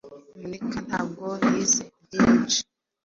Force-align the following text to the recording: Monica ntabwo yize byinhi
Monica 0.39 0.77
ntabwo 0.87 1.25
yize 1.47 1.83
byinhi 2.03 2.59